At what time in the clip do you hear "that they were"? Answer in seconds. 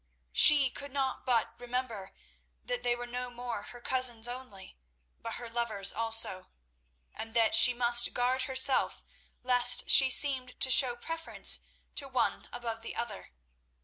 2.63-3.05